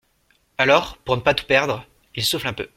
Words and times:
Alors, 0.57 0.97
pour 0.97 1.15
ne 1.15 1.21
pas 1.21 1.35
tout 1.35 1.45
perdre, 1.45 1.85
il 2.15 2.25
souffle 2.25 2.47
un 2.47 2.53
peu. 2.53 2.67